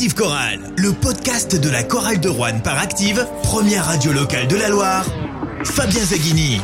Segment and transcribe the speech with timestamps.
[0.00, 4.56] Active Chorale, le podcast de la chorale de Rouen par Active, première radio locale de
[4.56, 5.04] la Loire.
[5.62, 6.58] Fabien Zaghini.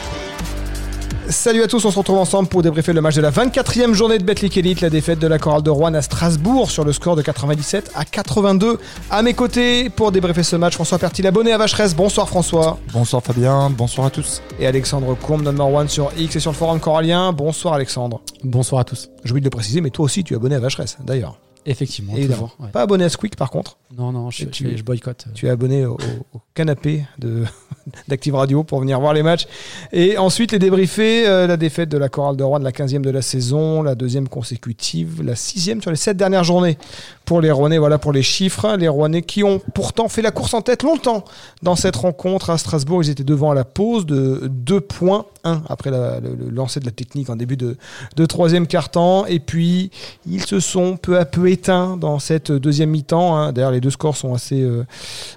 [1.29, 4.17] Salut à tous, on se retrouve ensemble pour débriefer le match de la 24e journée
[4.17, 7.15] de Betclic Elite, la défaite de la chorale de Rouen à Strasbourg sur le score
[7.15, 8.79] de 97 à 82.
[9.11, 11.95] À mes côtés, pour débriefer ce match, François Pertil, abonné à Vacheresse.
[11.95, 12.79] Bonsoir François.
[12.95, 14.41] Bonsoir Fabien, bonsoir à tous.
[14.59, 17.35] Et Alexandre Courbe, number one sur X et sur le forum corallien.
[17.35, 18.23] Bonsoir Alexandre.
[18.45, 19.11] Bonsoir à tous.
[19.25, 21.39] J'ai oublié de le préciser, mais toi aussi tu es abonné à Vacheresse d'ailleurs.
[21.67, 22.15] Effectivement.
[22.17, 22.49] Évidemment.
[22.49, 22.71] toujours, ouais.
[22.71, 23.77] Pas abonné à Squeak par contre.
[23.97, 25.27] Non, non, je, Et tu- je- je boycotte.
[25.35, 25.97] Tu es abonné au,
[26.35, 27.45] au canapé de
[28.09, 29.47] d'Active Radio pour venir voir les matchs.
[29.93, 33.11] Et ensuite, les débriefer, euh, la défaite de la chorale de Rouen, la 15e de
[33.11, 36.79] la saison, la deuxième consécutive, la sixième sur les sept dernières journées
[37.27, 37.77] pour les Rouennais.
[37.77, 38.77] Voilà pour les chiffres.
[38.77, 41.25] Les Rouennais qui ont pourtant fait la course en tête longtemps
[41.63, 43.03] dans cette rencontre à Strasbourg.
[43.03, 45.27] Ils étaient devant à la pause de 2 points.
[45.45, 47.77] 1 après le, lancer de la technique en début de,
[48.17, 49.27] de troisième quart-temps.
[49.27, 49.91] Et puis,
[50.27, 53.37] ils se sont peu à peu éteints dans cette deuxième mi-temps.
[53.37, 53.53] hein.
[53.53, 54.61] D'ailleurs, les deux scores sont assez...
[54.63, 54.85] euh,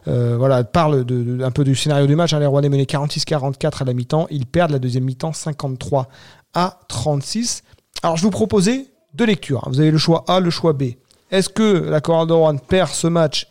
[0.07, 2.34] euh, voilà, parlent de, un peu du scénario du match.
[2.34, 2.40] hein.
[2.40, 4.27] Les Rouennais menaient 46-44 à la mi-temps.
[4.31, 6.07] Ils perdent la deuxième mi-temps 53
[6.53, 7.63] à 36.
[8.03, 9.68] Alors, je vous proposais deux lectures.
[9.70, 10.84] Vous avez le choix A, le choix B.
[11.32, 13.48] Est-ce que la Rouen perd ce match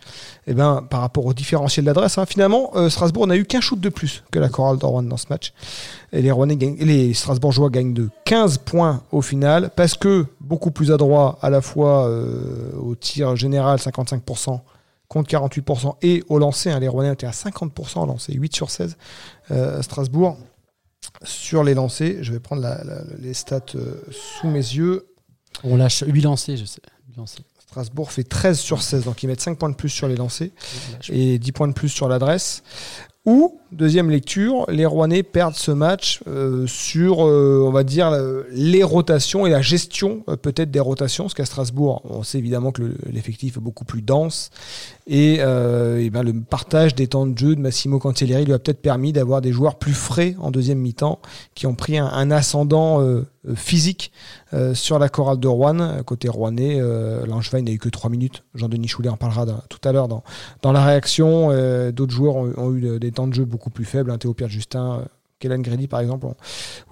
[0.47, 3.79] eh ben, par rapport au différentiel d'adresse hein, Finalement, euh, Strasbourg n'a eu qu'un shoot
[3.79, 5.53] de plus que la Rouen dans ce match.
[6.13, 10.91] Et les, gagnent- les Strasbourgeois gagnent de 15 points au final parce que beaucoup plus
[10.91, 14.61] adroits à la fois euh, au tir général 55%
[15.07, 16.71] contre 48% et au lancer.
[16.71, 18.97] hein, les Rouennais étaient à 50% au lancer, 8 sur 16
[19.51, 20.37] euh, Strasbourg.
[21.23, 22.67] Sur les lancers, je vais prendre
[23.21, 23.61] les stats
[24.11, 25.07] sous mes yeux.
[25.65, 26.83] On lâche 8 lancés, je sais.
[27.71, 30.49] Strasbourg fait 13 sur 16, donc ils mettent 5 points de plus sur les lancers
[31.11, 32.63] et 10 points de plus sur l'adresse.
[33.27, 38.47] Ou, deuxième lecture, les Rouennais perdent ce match euh, sur, euh, on va dire, le-
[38.53, 42.73] les rotations et la gestion euh, peut-être des rotations, parce qu'à Strasbourg, on sait évidemment
[42.73, 44.49] que le- l'effectif est beaucoup plus dense,
[45.07, 48.59] et, euh, et ben, le partage des temps de jeu de Massimo Cancellieri lui a
[48.59, 51.19] peut-être permis d'avoir des joueurs plus frais en deuxième mi-temps,
[51.55, 53.03] qui ont pris un, un ascendant
[53.55, 54.13] physique
[54.53, 56.03] euh, sur la chorale de Rouen.
[56.05, 58.45] Côté rouennais, euh, Langevin n'a eu que 3 minutes.
[58.55, 60.23] Jean-Denis Choulet en parlera tout à l'heure dans,
[60.73, 61.51] la réaction.
[61.51, 64.11] Euh, D'autres joueurs ont, eu de- des temps de jeu beaucoup plus faibles.
[64.11, 65.05] hein, Théo Pierre-Justin, euh,
[65.39, 66.27] Kélan Grady par exemple,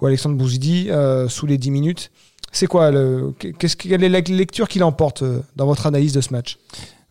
[0.01, 2.11] ou Alexandre Bouzidi euh, sous les 10 minutes.
[2.51, 6.21] C'est quoi le, qu'est-ce, Quelle est la lecture qu'il emporte euh, dans votre analyse de
[6.21, 6.57] ce match?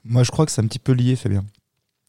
[0.05, 1.45] Moi je crois que c'est un petit peu lié Fabien.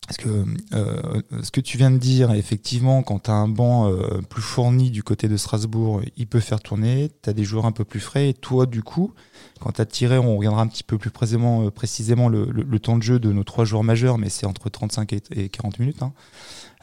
[0.08, 3.92] Parce que euh, ce que tu viens de dire, effectivement, quand tu as un banc
[3.92, 7.66] euh, plus fourni du côté de Strasbourg, il peut faire tourner, tu as des joueurs
[7.66, 9.14] un peu plus frais, et toi du coup,
[9.60, 12.96] quand tu as tiré, on regardera un petit peu plus précisément, euh, précisément le, temps
[12.96, 16.02] de jeu de nos trois joueurs majeurs, mais c'est entre 35 et, et 40 minutes.
[16.02, 16.14] Hein.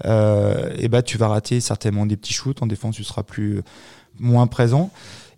[0.04, 3.62] Euh, et bah tu vas rater certainement des petits shoots, en défense tu seras plus
[4.18, 4.90] moins présent.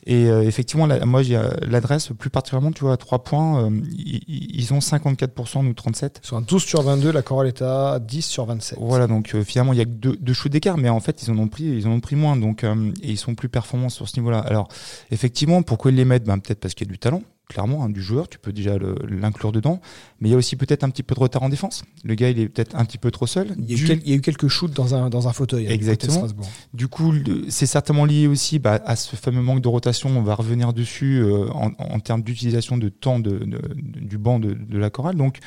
[0.09, 3.71] Et euh, effectivement, moi, j'ai euh, l'adresse plus particulièrement, tu vois, à 3 points, euh,
[3.99, 6.21] ils, ils ont 54%, nous 37.
[6.23, 8.79] Sur un 12 sur 22, la chorale est à 10 sur 27.
[8.81, 11.25] Voilà, donc euh, finalement, il y a que deux, deux shoots d'écart, mais en fait,
[11.25, 13.49] ils en ont pris, ils en ont pris moins, donc euh, et ils sont plus
[13.49, 14.39] performants sur ce niveau-là.
[14.39, 14.69] Alors,
[15.11, 16.25] effectivement, pourquoi ils les mettent?
[16.25, 18.77] Ben, Peut-être parce qu'il y a du talent, clairement, hein, du joueur, tu peux déjà
[19.09, 19.81] l'inclure dedans,
[20.21, 21.85] mais il y a aussi peut-être un petit peu de retard en défense.
[22.05, 23.55] Le gars, il est peut-être un petit peu trop seul.
[23.59, 25.29] Il y, a eu Du- quel- il y a eu quelques shoots dans un, dans
[25.29, 25.67] un fauteuil.
[25.67, 26.27] hein, Exactement.
[26.75, 27.13] Du coup,
[27.49, 30.11] c'est certainement lié aussi bah, à ce fameux manque de rotation.
[30.11, 34.19] On va revenir dessus euh, en, en termes d'utilisation de temps de, de- de- du
[34.19, 35.15] banc de, de la chorale.
[35.17, 35.39] Donc,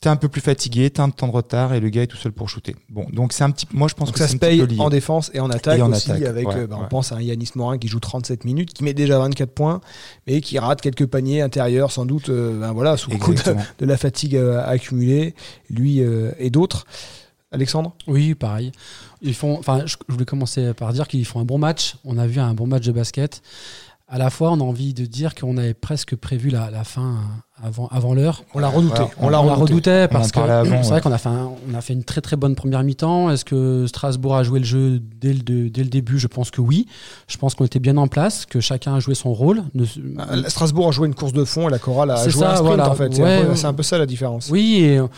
[0.00, 2.16] t'es un peu plus fatigué, t'as un temps de retard et le gars est tout
[2.16, 2.76] seul pour shooter.
[2.88, 3.66] Bon, donc c'est un petit.
[3.72, 5.92] Moi, je pense Donc que ça se paye en défense et en attaque Et en
[5.92, 8.44] aussi, attaque, avec, ouais, euh, bah, on pense à un Yanis Morin qui joue 37
[8.44, 9.80] minutes, qui met déjà 24 points,
[10.26, 13.86] mais qui rate quelques paniers intérieurs, sans doute, euh, ben voilà, sous le coup de,
[13.86, 15.34] la fatigue euh, accumulée,
[15.70, 16.86] lui euh, et d'autres.
[17.52, 17.94] Alexandre?
[18.06, 18.72] Oui, pareil.
[19.22, 19.58] Ils font.
[19.58, 21.96] Enfin, je, je voulais commencer par dire qu'ils font un bon match.
[22.04, 23.40] On a vu un bon match de basket.
[24.08, 27.16] À la fois, on a envie de dire qu'on avait presque prévu la, la fin
[27.60, 28.44] avant, avant l'heure.
[28.54, 29.02] On l'a redouté.
[29.18, 29.72] On l'a On la redouté.
[29.72, 30.82] redoutait parce que c'est ouais.
[30.82, 33.30] vrai qu'on a fait, un- on a fait une très très bonne première mi-temps.
[33.30, 36.20] Est-ce que Strasbourg a joué le jeu dès le, de- dès le début?
[36.20, 36.86] Je pense que oui.
[37.26, 39.64] Je pense qu'on était bien en place, que chacun a joué son rôle.
[39.74, 42.42] Ne- Euh, Strasbourg a joué une course de fond et la chorale a C'est joué
[42.42, 42.90] ça, un sprint voilà.
[42.90, 43.12] en fait.
[43.12, 43.56] C'est Ouais, un, peu- ouais.
[43.56, 44.50] c'est un peu ça la différence.
[44.50, 45.08] Oui, et euh,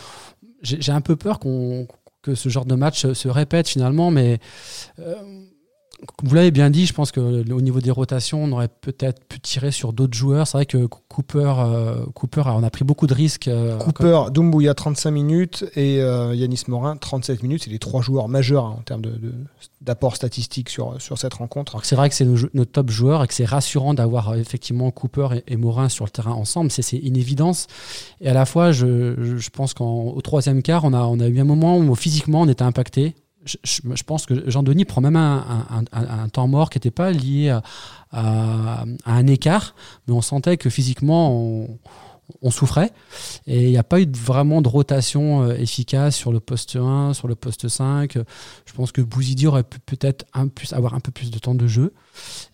[0.63, 1.87] j'ai j'ai un peu peur qu'on
[2.23, 4.39] que ce genre de match se- se répète finalement, mais
[4.99, 5.13] euh,
[6.23, 9.23] vous l'avez bien dit, je pense que le- au niveau des rotations, on aurait peut-être
[9.25, 10.47] pu tirer sur d'autres joueurs.
[10.47, 13.47] C'est vrai que Cooper, euh, Cooper, on a pris beaucoup de risques.
[13.49, 17.63] euh, Cooper, Doumbouya 35 minutes et euh, Yanis Morin 37 minutes.
[17.65, 19.33] C'est les trois joueurs majeurs hein, en termes de- de-
[19.81, 21.77] d'apport statistique sur, sur cette rencontre.
[21.83, 25.27] C'est vrai que c'est nos, top joueurs et que c'est rassurant d'avoir euh, effectivement Cooper
[25.47, 26.71] et, et Morin sur le terrain ensemble.
[26.71, 27.67] C'est une évidence.
[28.21, 31.43] Et à la fois, je pense qu'au troisième quart, on a, on a eu un
[31.45, 33.15] moment où physiquement on était impacté.
[33.45, 37.63] Je, pense que Jean-Denis prend même un, temps mort qui n'était pas lié à,
[38.11, 39.75] à- à un écart,
[40.07, 41.79] mais on sentait que physiquement, on,
[42.41, 42.91] on souffrait.
[43.47, 47.13] Et il n'y a pas eu vraiment de rotation euh, efficace sur le poste 1,
[47.13, 48.13] sur le poste 5.
[48.65, 51.55] Je pense que Bouzidi aurait pu peut-être un plus, avoir un peu plus de temps
[51.55, 51.93] de jeu.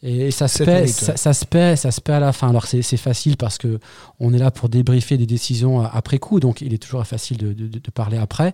[0.04, 2.50] Et ça se, paie, ça, se paie, ça se paie à la fin.
[2.50, 3.80] Alors c'est facile parce que
[4.20, 7.38] on est là pour débriefer des décisions euh, après coup, donc il est toujours facile
[7.38, 8.54] de, de- de parler après.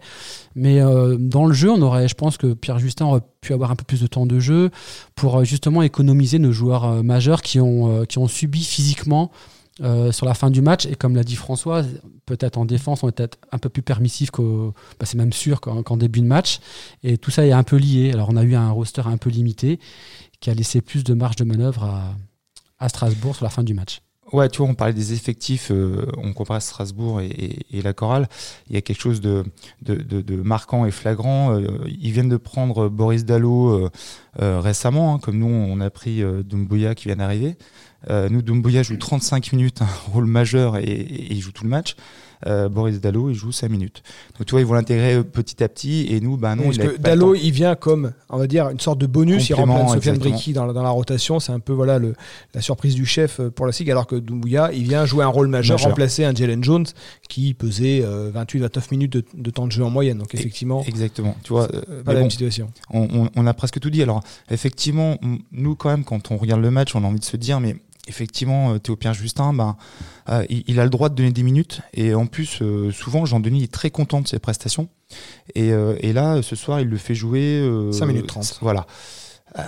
[0.56, 3.72] Mais euh, dans le jeu, on aurait, je pense que Pierre Justin aurait pu avoir
[3.72, 4.70] un peu plus de temps de jeu
[5.16, 9.32] pour justement économiser nos joueurs majeurs qui ont, qui ont subi physiquement
[9.80, 10.86] euh, sur la fin du match.
[10.86, 11.84] Et comme l'a dit François,
[12.26, 15.98] peut-être en défense, on est peut-être un peu plus permissif bah, c'est même sûr qu'en
[15.98, 16.60] début de match.
[17.04, 18.12] Et tout ça est un peu lié.
[18.14, 19.80] Alors on a eu un roster un peu limité
[20.40, 22.16] qui a laissé plus de marge de manœuvre à,
[22.80, 24.02] à Strasbourg sur la fin du match.
[24.34, 27.28] Ouais, tu vois, on parlait des effectifs, euh, on compare Strasbourg et,
[27.72, 28.30] et- la chorale.
[28.70, 29.44] Il y a quelque chose de,
[29.82, 31.54] de, de- marquant et flagrant.
[31.54, 33.90] Euh, ils viennent de prendre Boris Dallot
[34.40, 37.58] récemment, hein, comme nous, on a pris Doumbouya qui vient d'arriver.
[38.10, 41.70] Euh, nous, Doumbouya joue 35 minutes, un rôle majeur, et, et il joue tout le
[41.70, 41.96] match.
[42.48, 44.02] Euh, Boris Dallot, il joue 5 minutes.
[44.36, 46.78] Donc tu vois, ils vont l'intégrer euh, petit à petit, et nous, bah non, Parce
[46.78, 47.40] il a que pas le Dallo, temps.
[47.44, 49.48] il vient comme, on va dire, une sorte de bonus.
[49.50, 50.18] Il remplace Sofiane.
[50.18, 51.40] Bricky dans, la- dans la rotation.
[51.40, 52.16] C'est un peu voilà le,
[52.56, 55.28] la surprise du chef euh, pour la SIG, alors que Doumbouya, il vient jouer un
[55.28, 55.90] rôle majeur, Majeur.
[55.92, 56.88] remplacer un Jalen Jones
[57.30, 58.04] qui pesait
[58.34, 60.18] 28-29 minutes de, de temps de jeu en moyenne.
[60.18, 61.36] Donc effectivement, Exactement.
[61.44, 62.72] Tu vois, euh, pas la bon, même situation.
[62.90, 64.02] on, on- on a presque tout dit.
[64.02, 65.20] Alors, effectivement,
[65.52, 67.76] nous, quand même, quand on regarde le match, on a envie de se dire, mais
[68.08, 69.76] effectivement, euh, Théo Pierre Justin, ben,
[70.30, 71.82] euh, il, il a le droit de donner des minutes.
[71.94, 74.90] Et en plus, euh, souvent, Jean-Denis est très content de ses prestations.
[75.56, 77.60] Et, euh, et là, ce soir, il le fait jouer.
[77.62, 78.58] euh, Cinq minutes trente.
[78.62, 78.86] Voilà.
[79.60, 79.64] Euh,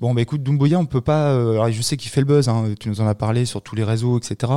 [0.00, 1.30] bon, bah écoute, Doumbouya, on peut pas.
[1.30, 3.62] euh, alors, je sais qu'il fait le buzz, hein, tu nous en as parlé sur
[3.62, 4.52] tous les réseaux, etc.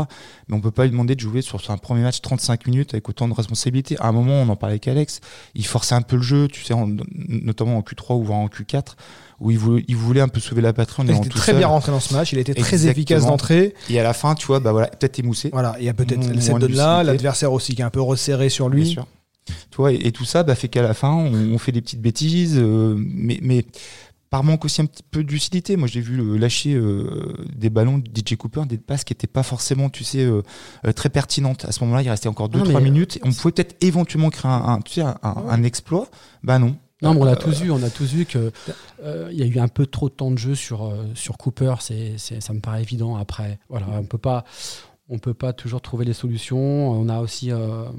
[0.48, 3.08] Mais on peut pas lui demander de jouer sur un premier match 35 minutes avec
[3.08, 3.96] autant de responsabilités.
[4.00, 5.22] À un moment, on en parlait avec Alex,
[5.56, 6.90] il forçait un peu le jeu, tu sais, en-
[7.30, 8.96] notamment en Q3 ou voire en Q4,
[9.40, 11.58] où il voulait, il voulait un peu sauver la patrie Il était très seul.
[11.58, 12.34] bien rentré dans ce match.
[12.34, 12.92] Il a été très Exactement.
[12.92, 13.74] efficace d'entrée.
[13.90, 15.50] Et à la fin, tu vois, bah voilà, peut-être émoussé.
[15.54, 18.70] Voilà, il y a peut-être cette donne-là, l'adversaire aussi qui est un peu resserré sur
[18.70, 18.90] Bien lui.
[18.90, 19.08] sûr.
[19.72, 21.82] Tu vois, et, et tout ça bah, fait qu'à la fin, on, on fait des
[21.82, 23.66] petites bêtises, euh, mais, mais
[24.30, 25.76] par manque aussi un petit peu de lucidité.
[25.76, 29.28] Moi, j'ai vu euh, lâcher euh, des ballons de DJ Cooper, des passes qui n'étaient
[29.28, 30.42] pas forcément, tu sais, euh,
[30.96, 31.66] très pertinentes.
[31.66, 33.18] À ce moment-là, il restait encore Non, 2-3 mais- minutes.
[33.18, 36.08] Et on pouvait peut-être éventuellement créer un, un, tu sais, un, exploit.
[36.44, 36.76] Bah non.
[37.02, 38.52] Non, mais on l'a tous vu, on a tous vu que
[39.04, 41.76] euh, il y a eu un peu trop de temps de jeu sur sur Cooper.
[41.80, 43.16] C'est, ça me paraît évident.
[43.16, 44.44] Après, voilà, on peut pas,
[45.08, 46.92] on peut pas toujours trouver les solutions.
[46.92, 47.94] On a aussi un,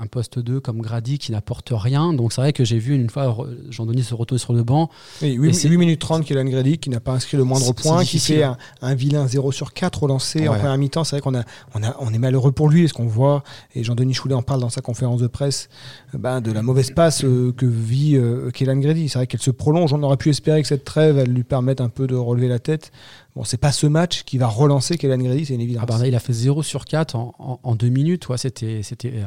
[0.00, 2.12] un poste 2 comme Grady qui n'apporte rien.
[2.12, 4.90] Donc c'est vrai que j'ai vu une fois re- Jean-Denis se retourner sur le banc.
[5.22, 8.04] Et Et 8, c'est- minutes 30, Kélan Grady, qui n'a pas inscrit le moindre point,
[8.04, 10.58] qui fait un, un vilain 0 sur 4 au lancer en Ouais.
[10.58, 11.04] première mi-temps.
[11.04, 11.44] C'est vrai qu'on a,
[11.74, 13.44] on a, on est malheureux pour lui, ce qu'on voit,
[13.74, 15.68] et Jean-Denis Choulet en parle dans sa conférence de presse,
[16.14, 19.08] euh, ben, de la mauvaise passe euh, que vit euh, Kélan Grady.
[19.08, 19.92] C'est vrai qu'elle se prolonge.
[19.92, 22.58] On aurait pu espérer que cette trêve, elle lui permette un peu de relever la
[22.58, 22.90] tête.
[23.36, 25.84] Bon, c'est pas ce match qui va relancer Kélan Grady, c'est une évidence.
[25.88, 28.28] Ah bah, il a fait 0 sur 4 en, en, en deux minutes.
[28.28, 29.22] Ouais, c'était, euh,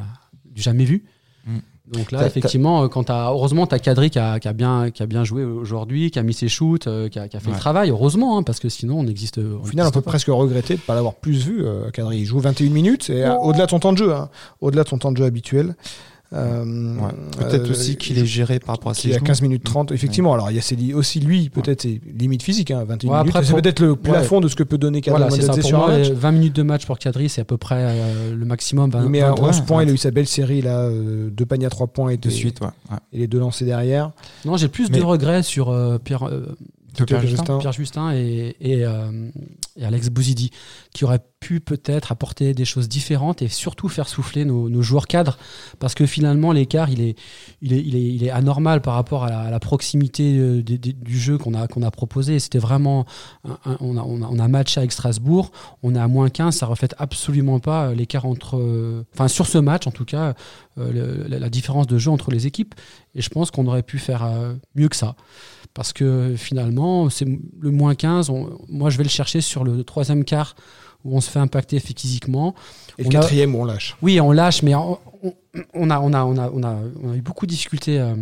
[0.62, 1.06] jamais vu.
[1.46, 1.58] Mm.
[1.92, 4.92] Donc là, effectivement, euh, quand t'as, heureusement, tu as Kadri qui a, qui, a bien,
[4.92, 7.40] qui a bien joué aujourd'hui, qui a mis ses shoots, euh, qui, a, qui a
[7.40, 7.54] fait Ouais.
[7.54, 10.12] le travail, heureusement, hein, parce que sinon, on n'existe Au final, on peut pas.
[10.12, 12.18] presque regretter de ne pas l'avoir plus vu, euh, Kadri.
[12.18, 14.98] Il joue 21 minutes, et au-delà de son temps de jeu, hein, au-delà de son
[14.98, 15.76] temps de jeu habituel.
[16.34, 17.12] Euh, Ouais.
[17.38, 19.26] Peut-être euh, aussi qu'il est géré par rapport à ses est à genoux.
[19.28, 19.92] 15 minutes 30.
[19.94, 23.20] Effectivement, alors il y a ses- aussi lui, peut-être ses limites physiques, hein, 21 Ouais,
[23.24, 23.36] minutes.
[23.44, 25.98] C'est peut-être le plafond de ce que peut donner Kadri Voilà, Pour sur moi, un
[26.00, 26.08] match.
[26.10, 28.90] les 20 minutes de match pour Kadri, c'est à peu près euh, le maximum.
[28.90, 29.84] 20, Mais à 20, 11 ouais, points, ouais.
[29.86, 32.24] il a eu sa belle série, là, euh, deux paniers à 3 points et, De
[32.28, 32.68] des- suite, ouais.
[32.92, 32.98] ouais.
[33.14, 34.12] et les deux lancés derrière.
[34.44, 36.24] Non, j'ai plus Mais- de regrets sur euh, Pierre,
[37.06, 37.38] Pierre Justin.
[37.38, 37.58] Justin.
[37.60, 39.30] Pierre Justin et, et, euh,
[39.76, 40.52] et Alex Bouzidi,
[40.94, 45.06] qui auraient pu peut-être apporter des choses différentes et surtout faire souffler nos, nos joueurs
[45.06, 45.38] cadres,
[45.80, 47.16] parce que finalement l'écart il est,
[47.62, 50.64] il est, il est, il est anormal par rapport à la, à la proximité euh,
[50.64, 52.40] du jeu qu'on a, qu'on a proposé.
[52.40, 53.06] C'était vraiment,
[53.44, 55.52] un- un- on, a, on, a, on a matché avec Strasbourg,
[55.84, 59.46] on est à moins 15, ça reflète absolument pas euh, l'écart entre, euh, enfin sur
[59.46, 60.34] ce match en tout cas,
[60.80, 62.74] euh, le- la, la différence de jeu entre les équipes.
[63.14, 65.16] Et je pense qu'on aurait pu faire euh, mieux que ça.
[65.74, 68.30] Parce que finalement, c'est le moins 15.
[68.30, 70.56] on- moi, je vais le chercher sur le troisième quart
[71.06, 72.56] où on se fait impacter physiquement.
[72.98, 73.96] Et le a- quatrième, où on lâche.
[74.02, 74.98] Oui, on lâche, mais on, a,
[75.74, 78.16] on, a, on, a, on, a, on a eu beaucoup de difficultés euh,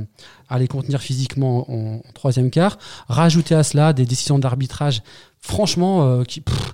[0.50, 2.78] à les contenir physiquement en, en troisième quart.
[3.08, 5.02] Rajouter à cela des décisions d'arbitrage,
[5.40, 6.42] franchement, euh, qui.
[6.42, 6.74] pff,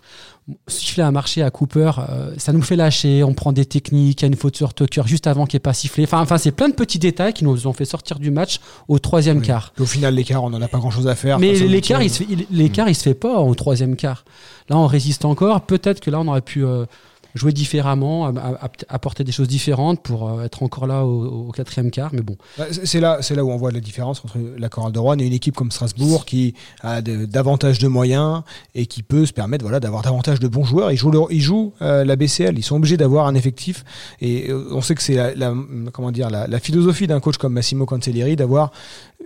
[0.67, 4.23] siffler un marché à Cooper, euh, ça nous fait lâcher, on prend des techniques, il
[4.23, 6.03] y a une faute sur Tucker juste avant qu'il n'ait pas sifflé.
[6.03, 8.99] Enfin, enfin c'est plein de petits détails qui nous ont fait sortir du match au
[8.99, 9.45] troisième Oui.
[9.47, 9.73] quart.
[9.79, 11.39] Au final, l'écart, on n'en a pas grand-chose à faire.
[11.39, 14.25] Mais l'écart, il se il se fait pas au troisième quart.
[14.69, 15.61] Là, on résiste encore.
[15.61, 16.85] Peut-être que là, on aurait pu euh,
[17.35, 18.31] jouer différemment,
[18.89, 22.11] apporter des choses différentes pour euh, être encore là au, au quatrième quart.
[22.13, 24.91] Mais bon, Ouais, c'est- là, c'est là où on voit la différence entre la chorale
[24.91, 28.43] de Rouen et une équipe comme Strasbourg qui a de- davantage de moyens
[28.75, 30.91] et qui peut se permettre voilà, d'avoir davantage de bons joueurs.
[30.91, 33.83] Ils jouent, ils jouent euh, la BCL, ils sont obligés d'avoir un effectif.
[34.21, 35.53] Et euh, on sait que c'est la, la-
[35.93, 38.71] comment dire, la, la philosophie d'un coach comme Massimo Cancellieri d'avoir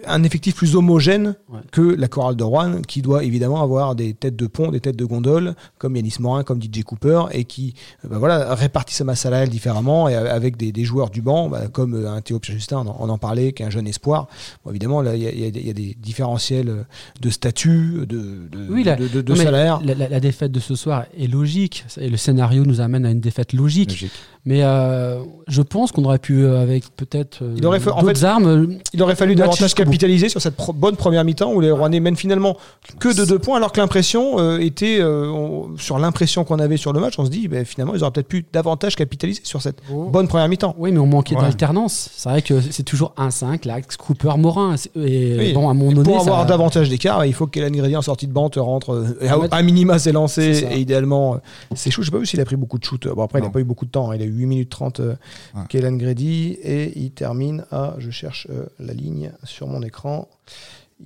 [0.08, 1.60] un effectif plus homogène Ouais.
[1.72, 4.96] que la chorale de Rouen, qui doit évidemment avoir des têtes de pont, des têtes
[4.98, 9.22] de gondole, comme Yanis Morin, comme DJ Cooper, et qui bah voilà, répartit sa masse
[9.22, 12.78] salariale différemment, et avec des, des joueurs du banc, bah, comme euh, un Théo Justin,
[12.86, 14.28] on, en- on en parlait, qui est un jeune espoir.
[14.64, 16.84] Bon, évidemment, là, il y a, y des- il y a des différentiels euh,
[17.22, 19.80] de statut, de, de, Oui, la- de, de- de non, mais salaire.
[19.84, 23.12] La, la- la défaite de ce soir est logique et le scénario nous amène à
[23.12, 23.90] une défaite logique.
[23.92, 24.12] Logique.
[24.48, 29.16] Mais euh, je pense qu'on aurait pu, euh, avec peut-être euh, d'autres armes, Il aurait
[29.16, 32.56] fallu davantage capitaliser sur cette pro- bonne première mi-temps où les Rouennais mènent finalement
[33.00, 36.78] que de deux points, alors que l'impression euh, était, euh, on- sur l'impression qu'on avait
[36.78, 39.64] sur le match, on se dit ben, finalement ils auraient peut-être pu davantage capitaliser sur
[39.64, 40.75] cette bonne première mi-temps.
[40.78, 41.42] Oui, mais on manquait Ouais.
[41.42, 42.12] d'alternance.
[42.16, 44.78] C'est vrai que c'est toujours 1-5, l'axe Cooper, Morin.
[44.78, 45.54] C'est- Et Oui.
[45.54, 46.08] bon, à moment Et donné.
[46.08, 48.92] pour avoir ça- davantage d'écart, il faut que Ingrédient en sortie de banc te rentre
[48.94, 51.38] euh, à, minima c'est lancé et idéalement
[51.74, 52.04] c'est chaud.
[52.04, 53.08] Je sais pas vu s'il a pris beaucoup de shoots.
[53.08, 54.12] Bon après il n'a pas eu beaucoup de temps.
[54.12, 54.16] hein.
[54.16, 55.15] Il a eu 8 minutes 30 euh,
[55.56, 55.62] Ouais.
[55.70, 60.27] Kellen Grady et il termine à je cherche euh, la ligne sur mon écran.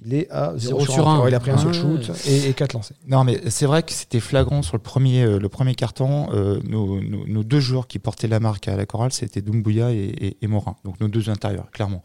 [0.06, 1.20] Il est à 0 Zéro sur sur 1.
[1.24, 1.28] un.
[1.28, 2.94] Il a pris un seul shoot et, et 4 lancés.
[3.08, 6.28] Non, mais c'est vrai que c'était flagrant sur le premier, euh, le premier carton.
[6.32, 9.92] euh, nos, nos- nos deux joueurs qui portaient la marque à la chorale, c'était Doumbouya
[9.92, 10.76] et, et, et Morin.
[10.86, 12.04] Donc nos deux intérieurs, clairement.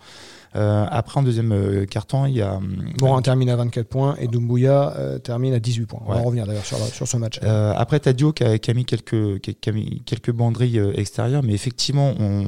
[0.57, 2.55] Euh, après, en deuxième euh, carton, il y a.
[2.55, 6.01] hum, Morin termine à 24 points et Doumbouya euh, termine à 18 points.
[6.07, 7.41] On va en revenir d'ailleurs sur, sur ce match.
[7.43, 10.79] Euh, après, t'as Dio qui a, qui a mis quelques, qui a- mis quelques banderilles
[10.79, 12.45] euh, extérieures, mais effectivement, on,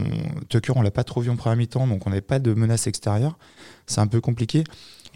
[0.49, 2.87] Tucker, on l'a pas trop vu en première mi-temps, donc on n'avait pas de menace
[2.87, 3.39] extérieure.
[3.87, 4.65] C'est un peu compliqué.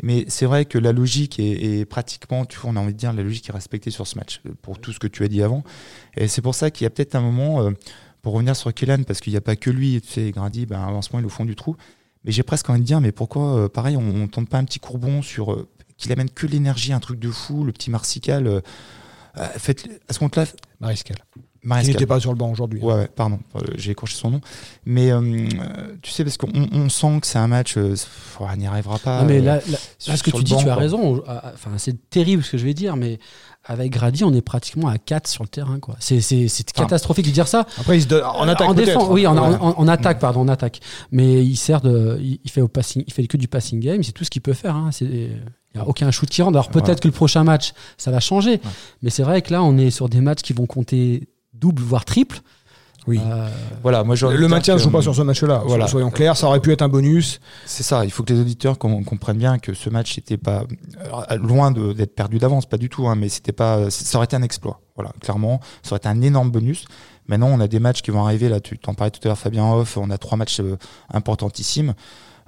[0.02, 2.98] Mais c'est vrai que la logique est, est pratiquement, tu vois, on a envie de
[2.98, 5.28] dire, la logique est respectée sur ce match, euh, pour tout ce que tu as
[5.28, 5.62] dit avant.
[6.16, 7.70] Et c'est pour ça qu'il y a peut-être un moment, euh,
[8.22, 10.82] pour revenir sur Kellan, parce qu'il n'y a pas que lui, tu sais, Grady, ben,
[10.82, 11.76] avancement, il est au fond du trou.
[12.24, 14.64] Mais j'ai presque envie de dire, mais pourquoi, euh, pareil, on, on tente pas un
[14.64, 18.46] petit courbon sur, euh, qu'il amène que l'énergie, un truc de fou, le petit Marsical,
[18.46, 18.60] euh,
[19.56, 20.44] faites, à ce compte-là,
[20.80, 21.16] Mariscal.
[21.62, 21.92] Qui Marescal.
[21.94, 22.80] n'était pas sur le banc aujourd'hui.
[22.80, 24.40] Ouais, ouais, pardon, euh, j'ai écorché son nom.
[24.86, 25.20] Mais euh,
[26.00, 27.94] tu sais, parce qu'on on sent que c'est un match, euh,
[28.38, 29.20] on n'y arrivera pas.
[29.20, 30.80] Non, mais là, là- sur- là, ce que tu dis, banc, tu as quoi.
[30.82, 31.22] raison.
[31.26, 33.18] Ah, Enfin, c'est terrible ce que je vais dire, mais
[33.64, 35.78] avec Grady, on est pratiquement à 4 sur le terrain.
[35.80, 35.96] quoi.
[36.00, 36.80] C'est c'est- c'est Ah.
[36.80, 37.66] catastrophique de dire ça.
[37.78, 39.56] Après, il se donne- en attaque en défense, oui, en, Ouais.
[39.60, 40.80] en- en attaque, pardon, en attaque.
[41.12, 44.12] Mais il sert de, il, fait au passing, il fait que du passing game, c'est
[44.12, 44.76] tout ce qu'il peut faire.
[44.76, 44.90] Hein.
[44.92, 45.04] C'est-
[45.72, 46.56] Il n'y a aucun shoot qui rentre.
[46.56, 46.94] Alors peut-être Ouais.
[46.96, 48.60] que le prochain match, ça va changer.
[49.02, 52.04] Mais c'est vrai que là, on est sur des matchs qui vont compter double, voire
[52.04, 52.40] triple.
[53.06, 53.18] Oui.
[53.24, 53.48] Euh,
[53.82, 55.62] Voilà, moi, Le maintien ne joue pas sur ce match-là.
[55.66, 55.88] voilà.
[55.88, 57.40] Soyons clairs, ça aurait pu être un bonus.
[57.64, 60.64] C'est ça, il faut que les auditeurs com- comprennent bien que ce match n'était pas
[61.02, 64.26] alors, loin de- d'être perdu d'avance, pas du tout, hein, mais c'était pas, ça aurait
[64.26, 64.80] été un exploit.
[64.96, 66.84] Voilà, clairement, ça aurait été un énorme bonus.
[67.26, 68.48] Maintenant, on a des matchs qui vont arriver.
[68.50, 69.96] Là, tu t'en parlais tout à l'heure, Fabien Hoff.
[69.96, 70.76] On a trois matchs euh,
[71.14, 71.92] importantissimes euh,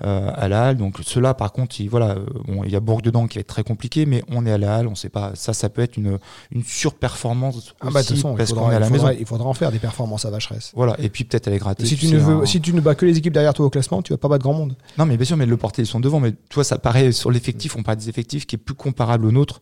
[0.02, 0.76] à la Halle.
[0.76, 3.40] Donc ceux-là, par contre, il, voilà, euh, bon, il y a Bourg dedans qui va
[3.40, 4.87] être très compliqué, mais on est à la Halle.
[4.88, 5.32] On sait pas.
[5.35, 6.18] Ça, ça peut être une,
[6.50, 9.18] une surperformance Ah bah, de aussi, façon, parce faudra, qu'on est à la faudra- maison.
[9.21, 10.73] il faudra en faire des performances à Vacheresse.
[10.75, 11.87] Voilà, et puis peut-être aller gratter.
[11.87, 13.71] Si tu, ne veux, un- si tu ne bats que les équipes derrière toi au
[13.71, 14.76] classement, tu vas pas battre grand monde.
[14.99, 16.21] Non, mais bien sûr, mais le porter, ils sont devant.
[16.21, 19.32] Mais toi, ça paraît sur l'effectif, on parle des effectifs qui est plus comparable au
[19.32, 19.61] nôtre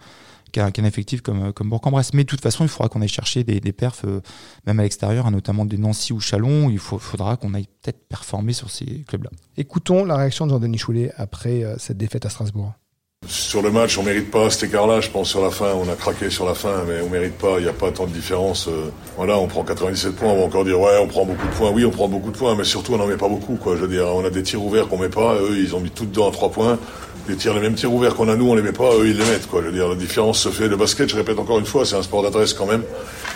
[0.52, 2.12] qu'un effectif comme, comme Bourg-en-Bresse.
[2.14, 4.20] Mais de toute façon, il faudra qu'on aille chercher des, des perfs, euh,
[4.66, 6.70] même à l'extérieur, hein, notamment des Nancy ou Chalon.
[6.70, 9.30] Il faut, faudra qu'on aille peut-être performer sur ces clubs-là.
[9.56, 12.72] Écoutons la réaction de Jean-Denis Choulet après euh, cette défaite à Strasbourg.
[13.28, 15.74] Sur le match, on mérite pas cet écart-là, je pense, sur la fin.
[15.74, 17.58] On a craqué sur la fin, mais on mérite pas.
[17.58, 18.66] Il n'y a pas tant de différence.
[18.66, 20.30] Euh, Voilà, on prend 97 points.
[20.32, 21.70] On va encore dire, ouais, on prend beaucoup de points.
[21.70, 23.76] Oui, on prend beaucoup de points, mais surtout, on n'en met pas beaucoup, quoi.
[23.76, 25.34] Je veux dire, on a des tirs ouverts qu'on met pas.
[25.34, 26.78] Eux, ils ont mis tout dedans à 3 points.
[27.30, 28.92] Les les mêmes tirs ouverts qu'on a nous, on les met pas.
[28.92, 30.66] Eux, ils les mettent, dire, la différence se fait.
[30.66, 32.82] Le basket, je répète encore une fois, c'est un sport d'adresse quand même.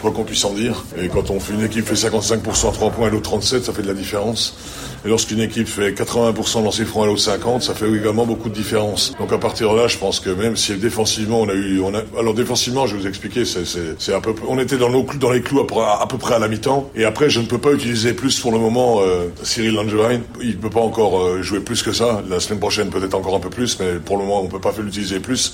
[0.02, 0.84] Quoi qu'on puisse en dire.
[1.00, 3.72] Et quand on fait une équipe fait 55% à 3 points et l'autre 37, ça
[3.72, 4.56] fait de la différence.
[5.04, 8.48] Et lorsqu'une équipe fait 80% de lancer franc et l'autre 50, ça fait également beaucoup
[8.48, 9.12] de différence.
[9.18, 11.94] Donc à partir de là, je pense que même si défensivement on a eu, on
[11.94, 15.30] a, alors défensivement, je vais vous expliquer, c'est, à peu on était dans, nos, dans
[15.30, 16.90] les clous à, peu- à près à la mi-temps.
[16.94, 20.20] Et après, je ne peux pas utiliser plus pour le moment euh, Cyril Langevin.
[20.40, 22.22] Il ne peut pas encore euh, jouer plus que ça.
[22.30, 24.72] La semaine prochaine, peut-être encore un peu plus, mais pour le moment, on peut pas
[24.78, 25.52] l'utiliser plus.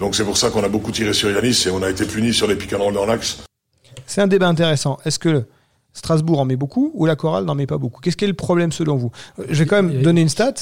[0.00, 2.34] Donc c'est pour ça qu'on a beaucoup tiré sur Yanis et on a été puni
[2.34, 3.38] sur les pick and roll dans l'axe.
[4.06, 4.98] C'est un débat intéressant.
[5.06, 5.44] Est-ce que
[5.94, 8.00] Strasbourg en met beaucoup ou la chorale n'en met pas beaucoup?
[8.00, 9.10] Qu'est-ce qui est le problème selon vous?
[9.38, 10.54] Euh, Je vais quand même donner une stat.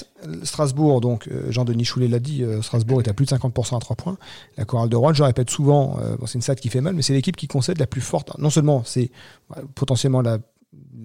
[0.42, 3.80] Strasbourg, donc euh, Jean-Denis Choulet l'a dit, euh, Strasbourg est à plus de 50% à
[3.80, 4.18] 3 points.
[4.56, 6.94] La chorale de Rouen, je le répète souvent, bon, c'est une stat qui fait mal,
[6.94, 8.37] mais c'est l'équipe qui concède la plus forte.
[8.38, 9.10] Non seulement c'est
[9.56, 10.38] euh, potentiellement la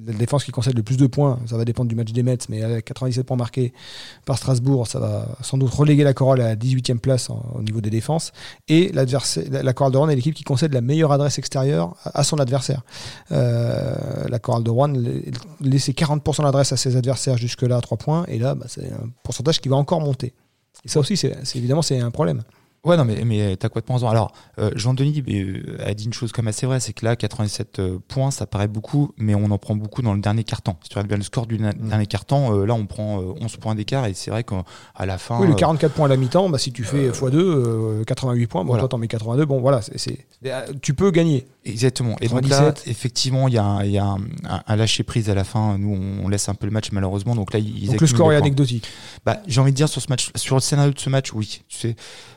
[0.05, 2.37] la défense qui concède le plus de points, ça va dépendre du match des Mets,
[2.49, 3.73] mais avec 97 points marqués
[4.25, 7.81] par Strasbourg, ça va sans doute reléguer la Corolle à la 18e place au niveau
[7.81, 8.31] des défenses.
[8.67, 12.37] Et la, la de Rouen est l'équipe qui concède la meilleure adresse extérieure à, son
[12.39, 12.83] adversaire.
[13.31, 15.11] Euh, la Chorale de Rouen la-
[15.61, 19.09] laissait 40% d'adresse à ses adversaires jusque-là à 3 points, et là, bah, c'est un
[19.23, 20.33] pourcentage qui va encore monter.
[20.83, 22.43] Et ça aussi, c'est- évidemment, c'est un problème.
[22.85, 24.07] Ouais, non, mais, mais t'as complètement raison.
[24.07, 27.79] Alors, euh, Jean-Denis euh, a dit une chose comme assez vraie, c'est que là, 87
[27.79, 30.77] euh, points, ça paraît beaucoup, mais on en prend beaucoup dans le dernier quart-temps.
[30.83, 31.89] Si tu regardes bien le score du na- Mm.
[31.89, 35.39] dernier euh, là, on prend euh, 11 points d'écart, et c'est vrai qu'à la fin...
[35.39, 38.47] Oui, le euh, 44 points à la mi-temps, bah, si tu fais x2, euh, 88
[38.47, 38.81] points, bon, Voilà.
[38.83, 41.47] toi t'en mets 82, bon voilà, c'est- euh, tu peux gagner.
[41.65, 42.15] Exactement.
[42.21, 42.87] Et donc là, 97.
[42.87, 45.79] effectivement, il y a, un, il y a un, un- un lâcher-prise à la fin.
[45.79, 47.33] Nous, on laisse un peu le match, malheureusement.
[47.33, 48.87] Donc là, ils Donc le score est anecdotique.
[49.25, 51.61] Bah, j'ai envie de dire sur ce match, sur le scénario de ce match, oui.
[51.67, 51.95] Tu sais,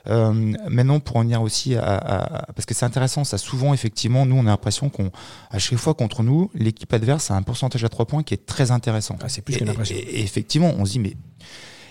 [0.08, 0.32] Euh,
[0.68, 4.46] maintenant pour en venir aussi à, parce que c'est intéressant, ça souvent effectivement, nous on
[4.46, 5.10] a l'impression qu'on,
[5.50, 8.46] à chaque fois contre nous, l'équipe adverse a un pourcentage à trois points qui est
[8.46, 9.16] très intéressant.
[9.22, 9.96] Ah, c'est plus qu'une impression.
[9.96, 11.16] Et, et effectivement, on se dit mais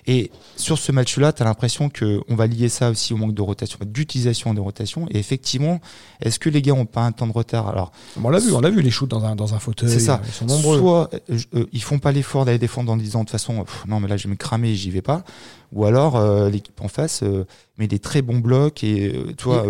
[0.10, 3.34] et sur ce match-là, tu as l'impression que on va lier ça aussi au manque
[3.34, 5.06] de rotation, d'utilisation des rotations.
[5.12, 5.82] Et effectivement,
[6.22, 7.68] est-ce que les gars ont pas un temps de retard?
[7.68, 7.92] Alors,
[8.24, 9.90] on l'a vu, on l'a vu les shoots dans un, dans un fauteuil.
[9.90, 10.22] c'est ça.
[10.26, 10.80] Ils sont nombreux.
[10.80, 13.84] Soit euh, euh, ils font pas l'effort d'aller défendre en disant de toute façon, pff,
[13.86, 15.26] non mais là je vais me cramer, j'y vais pas.
[15.74, 17.46] Ou alors euh, l'équipe en face euh,
[17.78, 19.66] met des très bons blocs et euh, toi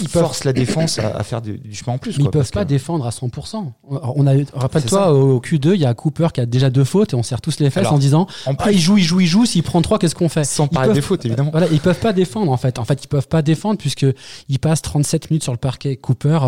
[0.00, 2.12] ils force la défense à, à faire du, du chemin en plus.
[2.12, 3.72] Mais ils quoi, peuvent parce pas que- défendre à 100%.
[3.88, 7.16] On a, rappelle-toi, au Q2, il y a Cooper qui a déjà deux fautes et
[7.16, 9.26] on serre tous les fesses Alors, en disant En Ah, il joue, il joue, il
[9.26, 9.46] joue.
[9.46, 10.44] S'il prend trois, qu'est-ce qu'on fait?
[10.44, 11.50] Sans Ils parler peuvent- des fautes évidemment.
[11.52, 12.78] Voilà, ils peuvent pas défendre en fait.
[12.78, 14.06] En fait, ils peuvent pas défendre puisque
[14.50, 15.96] il passe 37 minutes sur le parquet.
[15.96, 16.38] Cooper,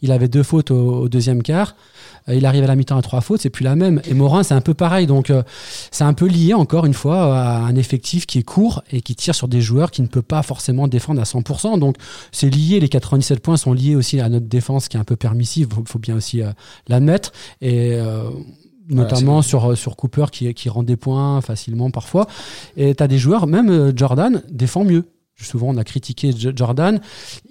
[0.00, 1.76] il avait deux fautes au, au deuxième quart.
[2.28, 4.00] Il arrive à la mi-temps à trois fautes, c'est plus la même.
[4.04, 5.08] Et Morin, c'est un peu pareil.
[5.08, 5.42] Donc, euh,
[5.90, 9.14] c'est un peu lié encore une fois à un effectif qui est court et qui
[9.14, 11.78] tire sur des joueurs qui ne peut pas forcément défendre à 100%.
[11.78, 11.96] Donc,
[12.30, 12.80] c'est lié.
[12.80, 15.68] Les 97 points sont liés aussi à notre défense qui est un peu permissive.
[15.72, 16.50] Faut, faut bien aussi euh,
[16.88, 17.32] l'admettre.
[17.60, 18.30] Et euh,
[18.88, 22.26] notamment sur, sur Cooper qui, qui rend des points facilement parfois.
[22.76, 25.04] Et tu as des joueurs, même euh, Jordan défend mieux.
[25.40, 27.00] Souvent, on a critiqué Jordan.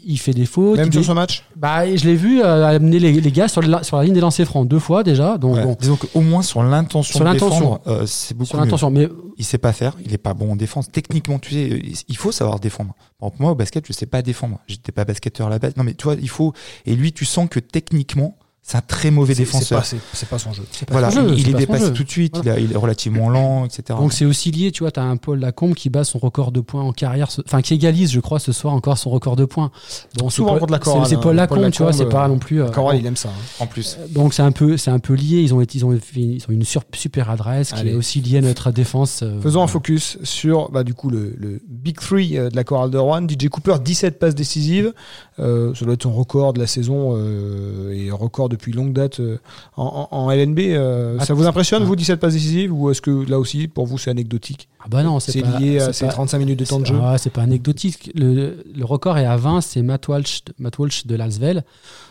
[0.05, 0.77] Il fait des fautes.
[0.77, 3.61] Même il sur ce match bah, je l'ai vu euh, amener les, les gars sur,
[3.61, 5.37] la- sur la ligne des lancers francs deux fois déjà.
[5.37, 5.63] Donc, Ouais.
[5.63, 8.89] bon, Disons qu'au moins sur l'intention de défendre, euh, c'est beaucoup sur l'intention.
[8.91, 10.89] Mais Il sait pas faire, il est pas bon en défense.
[10.91, 12.93] Techniquement, tu sais, il faut savoir défendre.
[13.19, 14.59] Par exemple, moi, au basket, je sais pas défendre.
[14.67, 15.75] J'étais pas basketteur à la base.
[15.75, 16.53] Non, mais tu vois, il faut.
[16.85, 19.79] Et lui, tu sens que techniquement, c'est un très mauvais C'est défenseur.
[19.81, 20.63] pas, c'est- pas son jeu.
[20.85, 22.59] pas Voilà, son jeu, il, est dépassé tout de suite, Voilà.
[22.59, 23.83] il, a- il est relativement lent, etc.
[23.99, 26.51] Donc c'est aussi lié, tu vois, tu as un Paul Lacombe qui bat son record
[26.51, 29.45] de points en carrière, enfin qui égalise, je crois, ce soir encore son record de
[29.45, 29.71] points.
[30.17, 31.03] Bon, c'est Souvent contre la c'est- hein.
[31.15, 32.61] Paul Paul Lacombe, tu vois, Lacombe, c'est pas non plus.
[32.61, 33.01] euh, Coral, bon.
[33.01, 33.29] il aime ça.
[33.29, 33.41] hein.
[33.59, 33.97] En plus.
[34.09, 35.41] Donc c'est un peu, c'est un peu lié.
[35.41, 37.91] Ils ont, été- ils ont, fait- ils ont une sur- super adresse qui Allez.
[37.91, 39.21] est aussi liée à notre défense.
[39.23, 42.63] euh, Faisons un focus sur bah, du coup le, le Big Three euh, de la
[42.63, 43.21] chorale de Rouen.
[43.27, 44.93] DJ Cooper, 17 passes décisives.
[45.39, 49.19] Euh, ça doit être son record de la saison euh, et record depuis longue date
[49.19, 49.37] euh,
[49.77, 50.59] en, en- en LNB.
[50.59, 53.97] euh, ça vous impressionne, vous, 17 passes décisives Ou est-ce que là aussi, pour vous,
[53.97, 56.85] c'est anecdotique Ah bah non, C'est lié à ces pas- 35 minutes de temps de
[56.85, 58.11] jeu Ah, c'est pas anecdotique.
[58.15, 61.63] Le, le record est à 20, c'est Matt Walsh, Matt Walsh de Lasvel.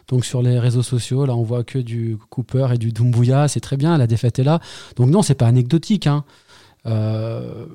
[0.09, 3.47] Donc sur les réseaux sociaux, là, on voit que du Cooper et du Doumbouya.
[3.49, 4.59] C'est très bien, la défaite est là.
[4.97, 6.07] Donc non, c'est pas anecdotique.
[6.07, 6.25] hein.
[6.87, 7.67] Euh,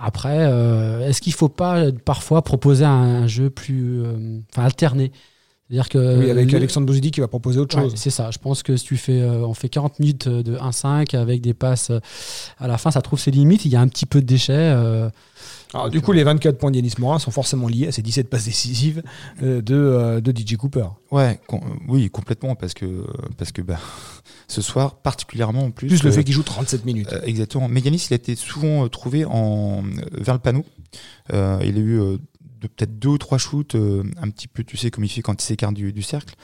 [0.00, 2.90] après, euh, est-ce qu'il faut pas parfois proposer un,
[3.22, 5.10] un jeu plus, euh, enfin alterné?
[5.68, 7.92] C'est-à-dire que Oui, avec le- Alexandre Bouzidi qui va proposer autre Ouais, chose.
[7.96, 8.30] c'est ça.
[8.30, 11.52] Je pense que si tu fais, euh, on fait 40 minutes de 1-5 avec des
[11.52, 12.00] passes euh,
[12.58, 13.66] à la fin, ça trouve ses limites.
[13.66, 14.54] Il y a un petit peu de déchets.
[14.56, 15.10] euh,
[15.74, 18.46] Alors, du coup, les 24 points d'Yanis Morin sont forcément liés à ces 17 passes
[18.46, 19.02] décisives
[19.42, 20.86] euh, de, euh, de DJ Cooper.
[21.10, 23.04] Ouais, com- oui, complètement, parce que,
[23.36, 23.78] parce que bah,
[24.48, 25.88] ce soir, particulièrement en plus.
[25.88, 27.12] Plus le euh, fait qu'il joue 37 minutes.
[27.12, 27.68] Euh, exactement.
[27.68, 30.64] Mais Yanis, il a été souvent euh, trouvé en, euh, vers le panneau.
[31.34, 32.16] Euh, il a eu euh,
[32.60, 35.22] de- peut-être deux ou trois shoots, euh, un petit peu, tu sais, comme il fait
[35.22, 36.34] quand il s'écarte du, du cercle.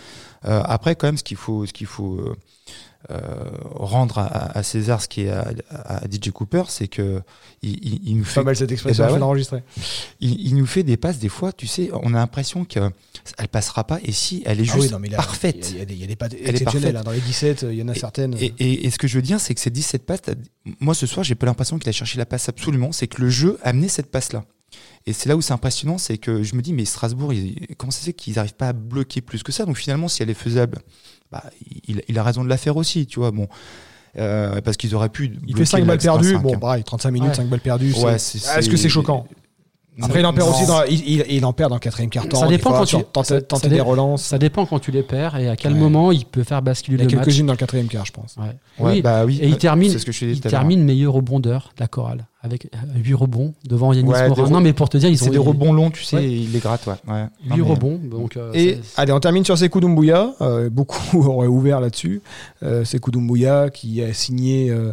[0.44, 2.35] Euh, après, quand même, ce qu'il faut, ce qu'il faut euh,
[3.11, 7.20] euh, rendre à, à César, ce qui est à, à DJ Cooper, c'est que
[7.62, 9.20] il, il- il nous fait, Pas mal cette expression, Eh ben je vais ouais.
[9.20, 9.62] l'enregistrer.
[10.20, 11.18] il, il nous fait des passes.
[11.18, 12.90] Des fois, tu sais, on a l'impression que
[13.38, 13.98] elle passera pas.
[14.05, 15.70] Et si, elle est Ah juste oui, non, mais là, parfaite.
[15.70, 16.92] Il y, a- y a des- il y a des passes est exceptionnelles.
[16.94, 16.96] parfaite.
[16.96, 17.03] hein.
[17.05, 18.35] Dans les 17, il y en a certaines.
[18.40, 20.20] Et, et- et ce que je veux dire, c'est que ces 17 passes,
[20.81, 22.92] moi ce soir, j'ai pas l'impression qu'il a cherché la passe absolument.
[22.92, 24.44] C'est que le jeu a amené cette passe-là.
[25.06, 27.90] Et c'est là où c'est impressionnant, c'est que je me dis, mais Strasbourg, ils- comment
[27.90, 29.66] ça se fait qu'ils n'arrivent pas à bloquer plus que ça?
[29.66, 30.78] Donc finalement, si elle est faisable,
[31.30, 31.42] bah,
[31.86, 33.30] il, il a raison de la faire aussi, tu vois.
[33.30, 33.46] Bon,
[34.16, 35.32] Euh, parce qu'ils auraient pu.
[35.44, 36.38] il fait 5 le balles perdues.
[36.38, 37.34] Bon, pareil, 35 minutes, Ouais.
[37.34, 37.92] 5 balles perdues.
[37.94, 39.26] Ouais, c'est- Est-ce que c'est choquant?
[40.00, 40.54] Après, il en perd Non.
[40.54, 42.38] aussi dans, il, il- il en perd dans le quatrième quart-temps.
[42.40, 42.84] Ça dépend fois, quand
[43.22, 44.22] tu- tenter, des relances.
[44.22, 45.78] Ça dépend quand tu les perds et à quel Ouais.
[45.80, 47.24] moment il peut faire basculer Il y a le match.
[47.26, 48.36] quelques-unes dans le quatrième quart, je pense.
[48.36, 48.46] Ouais.
[48.84, 49.02] Ouais, oui.
[49.02, 49.38] bah oui.
[49.42, 52.68] Et il termine, C'est ce que je il termine meilleur rebondeur de la chorale avec
[52.94, 54.50] 8 rebonds devant Yanis Ouais, Morin.
[54.50, 56.30] Non, mais pour te dire, ils ont C'est des rebonds longs, tu sais, Ouais.
[56.30, 56.92] il les gratte, ouais.
[57.09, 57.24] ouais.
[57.44, 57.98] 8 Non, mais- rebonds.
[58.04, 60.35] Donc, euh, Et allez, on termine sur Sekou Doumbouya.
[60.42, 62.20] Euh, beaucoup auraient ouvert là-dessus.
[62.62, 64.92] Euh, Sekou Doumbouya qui a signé euh,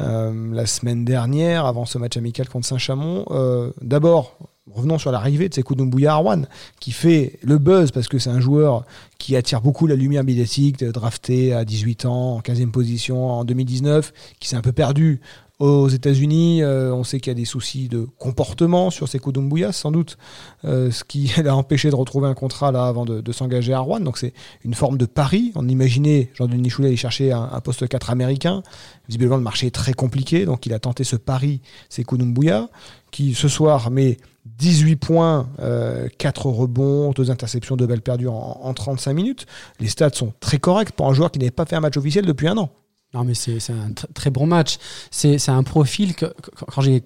[0.00, 3.24] euh, la semaine dernière, avant ce match amical contre Saint-Chamond.
[3.30, 4.36] Euh, D'abord,
[4.74, 6.42] revenons sur l'arrivée de Sekou Doumbouya Rouen,
[6.80, 8.84] qui fait le buzz parce que c'est un joueur
[9.18, 14.12] qui attire beaucoup la lumière médiatique, drafté à 18 ans, en 15e position en 2019,
[14.40, 15.20] qui s'est un peu perdu
[15.58, 16.62] aux États-Unis.
[16.62, 20.16] Euh, on sait qu'il y a des soucis de comportement sur Sekou Doumbouya, sans doute,
[20.64, 23.80] euh, ce qui l'a empêché de retrouver un contrat là avant de, de s'engager à
[23.80, 24.00] Rouen.
[24.00, 24.32] Donc c'est
[24.64, 25.52] une forme de pari.
[25.54, 28.62] On imaginait Jean-Denis Choulet aller chercher un, un poste 4 américain.
[29.08, 32.68] Visiblement, le marché est très compliqué, donc il a tenté ce pari, Sekou Doumbouya,
[33.10, 34.18] qui ce soir met
[34.58, 39.46] 18 points, euh, 4 rebonds, 2 interceptions, 2 balles perdues en, en 35 minutes.
[39.80, 42.24] Les stats sont très corrects pour un joueur qui n'avait pas fait un match officiel
[42.24, 42.70] depuis un an.
[43.14, 44.76] Non, mais c'est c'est un tr- très bon match.
[45.10, 47.02] C'est c'est un profil que, que- quand j'ai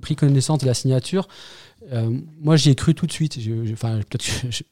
[0.00, 1.26] pris connaissance de la signature,
[1.92, 2.10] euh,
[2.40, 3.36] moi j'y ai cru tout de suite.
[3.72, 4.62] Enfin, peut-être que, je-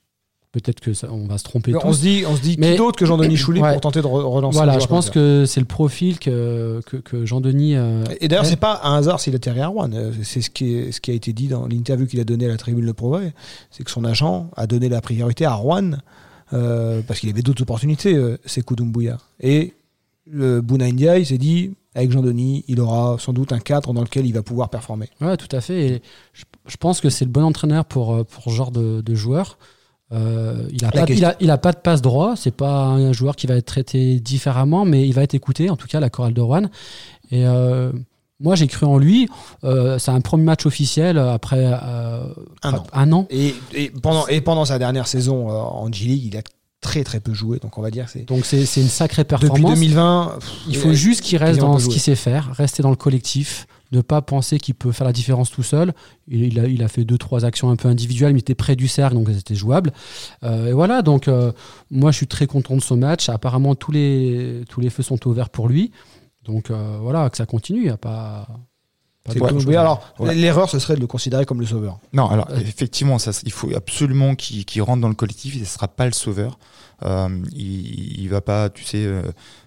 [0.52, 1.94] peut-être que ça- on va se tromper on tous.
[1.94, 3.72] se dit, on se dit Mais- qui d'autre que Jean-Denis Choulet Ouais.
[3.72, 7.26] pour tenter de re- relancer Voilà, je pense que c'est le profil que, que, que
[7.26, 7.74] Jean-Denis.
[7.74, 9.90] euh, Et d'ailleurs, c'est pas un hasard s'il atterrit à Rouen.
[10.22, 12.48] C'est ce qui, est- ce qui a été dit dans l'interview qu'il a donné à
[12.48, 13.34] la Tribune Le Progrès.
[13.72, 15.92] C'est que son agent a donné la priorité à Rouen
[16.52, 19.18] euh, parce qu'il avait d'autres opportunités, euh, Sekou Doumbouya.
[19.40, 19.74] Et
[20.26, 24.26] le Bouna Ndiaye s'est dit, avec Jean-Denis, il aura sans doute un cadre dans lequel
[24.26, 25.08] il va pouvoir performer.
[25.20, 25.86] Ouais, tout à fait.
[25.86, 29.00] Et je, je pense que c'est le bon entraîneur pour, euh, pour ce genre de,
[29.00, 29.58] de joueur.
[30.12, 32.34] Euh, il, a La pas, il, a, il a pas de passe droit.
[32.36, 35.76] C'est pas un joueur qui va être traité différemment, mais il va être écouté, en
[35.76, 36.64] tout cas, la chorale de Rouen.
[37.30, 37.92] Et euh,
[38.40, 39.28] moi, j'ai cru en lui.
[39.62, 42.84] Euh, c'est un premier match officiel après Un an.
[42.92, 43.26] un an.
[43.30, 46.42] Et, et pendant, et pendant sa dernière saison en G-League, il a
[46.84, 47.58] très très peu joué.
[47.58, 49.74] Donc on va dire c'est Donc, c'est une sacrée depuis performance.
[49.74, 50.36] 2020.
[50.38, 53.66] pff, Il faut juste qu'il reste dans ce qu'il sait faire, rester dans le collectif,
[53.90, 55.94] ne pas penser qu'il peut faire la différence tout seul.
[56.28, 58.76] Il, a, il a fait deux, trois actions un peu individuelles, mais il était près
[58.76, 59.92] du cercle, donc c'était jouable.
[60.42, 61.52] Euh, et voilà, donc euh,
[61.90, 63.28] moi je suis très content de ce match.
[63.28, 65.90] Apparemment, tous les, tous les feux sont ouverts pour lui.
[66.44, 68.46] Donc euh, voilà, que ça continue, il n'y a pas.
[69.66, 71.98] Mais alors, l'erreur, ce serait de le considérer comme le sauveur.
[72.12, 72.60] Non, alors Ouais.
[72.60, 75.54] effectivement, ça, il faut absolument qu'il qu'il rentre dans le collectif.
[75.54, 76.58] Il ne sera pas le sauveur.
[77.02, 79.22] Euh, il, il va pas, tu sais, euh,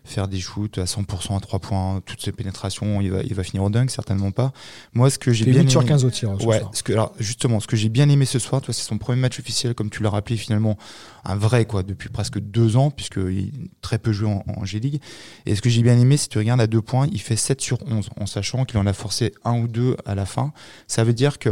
[0.06, 3.02] faire des shoots à 100% à 3 points, toutes ces pénétrations.
[3.02, 4.54] Il va, il va finir au dunk, certainement pas.
[4.94, 6.32] Moi, ce que j'ai bien 8 sur aimé- 15 au tir.
[6.46, 9.20] Ouais, ce que, alors, justement, ce que j'ai bien aimé ce soir, c'est son premier
[9.22, 10.78] match officiel, comme tu l'as rappelé, finalement,
[11.26, 15.02] un vrai, quoi, depuis presque deux ans, puisqu'il très peu joué en, en G-League.
[15.46, 17.60] Et ce que j'ai bien aimé, que tu regardes à deux points, il fait 7
[17.62, 20.54] sur 11, en sachant qu'il en a forcé un ou deux à la fin.
[20.88, 21.50] Ça veut dire que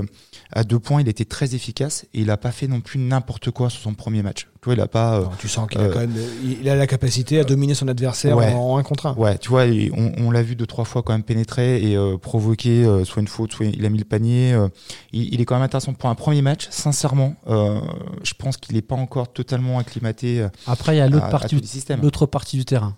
[0.52, 3.52] à deux points, il était très efficace et il n'a pas fait non plus n'importe
[3.52, 4.48] quoi sur son premier match.
[4.66, 5.18] Tu vois, il a pas.
[5.20, 7.76] euh, Non, tu sens qu'il a euh, quand même, il a la capacité à dominer
[7.76, 8.52] son adversaire Ouais.
[8.52, 9.14] en 1 contre 1.
[9.14, 12.18] Ouais, tu vois, on, on l'a vu deux trois fois quand même pénétrer et euh,
[12.18, 14.54] provoquer euh, soit une faute, soit il a mis le panier.
[14.54, 14.68] euh,
[15.14, 16.66] il, il est quand même intéressant pour un premier match.
[16.72, 17.80] Sincèrement, euh,
[18.24, 21.62] je pense qu'il n'est pas encore totalement acclimaté euh, Après, il y a l'autre partie,
[22.02, 22.96] l'autre partie du terrain.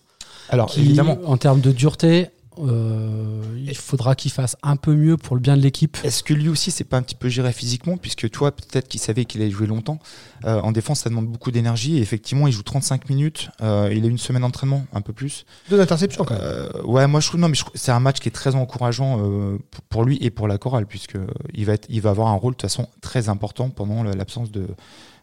[0.48, 2.30] Alors qui, évidemment, en termes de dureté,
[2.66, 5.98] euh, il faudra qu'il fasse un peu mieux pour le bien de l'équipe.
[6.04, 9.00] est-ce que lui aussi c'est pas un petit peu géré physiquement puisque toi peut-être qu'il
[9.00, 10.00] savait qu'il allait jouer longtemps.
[10.46, 13.50] Euh, en défense, ça demande beaucoup d'énergie et effectivement, il joue 35 minutes.
[13.62, 15.46] euh, il a une semaine d'entraînement, un peu plus.
[15.70, 16.44] Deux interceptions quand même.
[16.44, 19.58] Euh, ouais, moi je trouve non, mais c'est un match qui est très encourageant euh,
[19.90, 21.18] pour- lui et pour la chorale puisque
[21.54, 24.52] il va être, il va avoir un rôle de toute façon très important pendant l'absence
[24.52, 24.68] de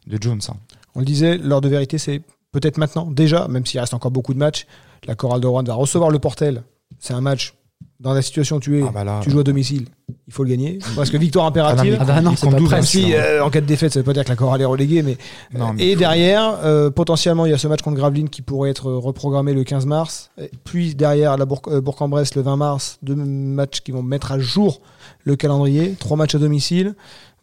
[0.06, 0.40] de Jones.
[0.48, 0.56] hein.
[0.94, 2.20] On le disait, l'heure de vérité, c'est
[2.52, 4.66] peut-être maintenant, déjà, même s'il reste encore beaucoup de matchs.
[5.06, 6.62] La chorale de Rouen va recevoir le Portel.
[6.98, 7.54] C'est un match,
[8.00, 9.86] dans la situation où tu es, Ah bah là, tu joues à domicile,
[10.26, 10.78] il faut le gagner.
[10.96, 12.76] Parce que victoire impérative, Ah non, il c'est compte pas 12, prêt.
[12.78, 13.18] même si celui-là.
[13.24, 15.16] euh, en cas de défaite, ça veut pas dire que la chorale est reléguée, mais
[15.52, 18.70] Non, mais et derrière, euh, potentiellement, il y a ce match contre Gravelines qui pourrait
[18.70, 20.30] être reprogrammé le 15 mars.
[20.64, 22.98] Puis derrière, la Bourg- euh, Bourg-en-Bresse le 20 mars.
[23.02, 24.80] Deux matchs qui vont mettre à jour
[25.24, 25.94] le calendrier.
[25.98, 26.94] Trois matchs à domicile.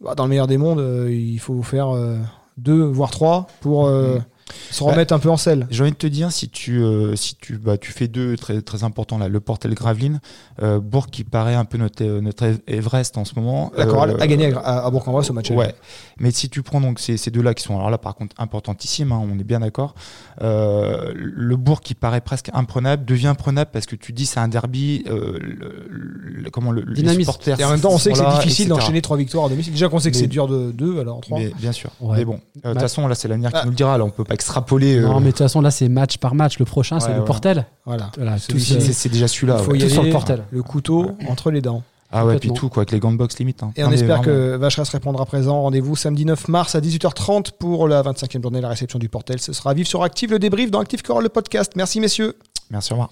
[0.02, 2.16] Bah, dans le meilleur des mondes, euh, il faut faire euh,
[2.56, 4.24] deux, voire trois pour euh, Mhm.
[4.70, 5.66] Se remettre un peu en selle.
[5.70, 8.60] J'ai envie de te dire, si tu, euh, si tu, bah, tu fais deux très,
[8.62, 10.20] très importants là, le Portel Gravelines,
[10.62, 13.72] euh, Bourg qui paraît un peu notre, euh, notre Everest en ce moment.
[13.76, 15.50] La chorale euh, a gagné à, à Bourg-en-Bresse au match.
[15.50, 15.74] Ouais,
[16.18, 19.12] mais si tu prends donc ces, ces deux-là qui sont alors là par contre importantissimes,
[19.12, 19.94] hein, on est bien d'accord.
[20.42, 24.48] Euh, le Bourg qui paraît presque imprenable devient prenable parce que tu dis c'est un
[24.48, 25.04] derby.
[25.08, 27.20] euh, le, le- comment le Dynamisme.
[27.20, 29.72] supporters Et en même temps, on sait que c'est difficile d'enchaîner trois victoires à domicile.
[29.72, 31.38] Déjà qu'on sait que c'est dur de deux, alors trois.
[31.38, 31.90] Mais, bien sûr.
[32.00, 32.18] Ouais.
[32.18, 33.64] Mais bon, euh, de toute Bah- façon là c'est l'avenir qui Ah.
[33.64, 33.96] nous le dira.
[33.98, 34.96] Là on peut pas extrapoler.
[34.98, 36.58] euh, Non, mais de toute façon, là, c'est match par match.
[36.58, 37.24] Le prochain, c'est Ouais, le.
[37.24, 37.66] Portel.
[37.86, 38.10] Voilà.
[38.16, 39.56] Voilà, euh, c'est déjà celui-là.
[39.58, 39.78] Il faut ouais.
[39.78, 40.44] y aller, sur le Portel.
[40.50, 41.82] le couteau entre les dents.
[42.14, 43.62] Ah ouais, puis tout quoi, avec les gants de boxe limite.
[43.62, 43.72] hein.
[43.74, 44.24] Et on Non, mais espère vraiment.
[44.24, 45.62] que Vacheras répondra présent.
[45.62, 49.40] Rendez-vous samedi 9 mars à 18h30 pour la 25e journée de la réception du Portel.
[49.40, 51.72] Ce sera vivre sur Active le débrief dans Active Chorale le podcast.
[51.74, 52.36] Merci messieurs.
[52.70, 53.08] Merci au revoir.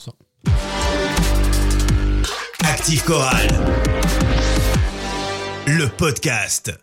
[2.63, 3.49] Active Chorale.
[5.67, 6.81] le podcast.